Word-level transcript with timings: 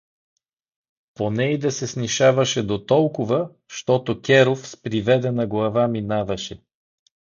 По 1.19 1.27
нейде 1.31 1.71
се 1.71 1.87
снишаваше 1.87 2.63
дотолкова, 2.63 3.49
щото 3.67 4.21
Керов 4.21 4.67
с 4.67 4.77
приведена 4.81 5.47
глава 5.47 5.87
минаваше. 5.87 6.61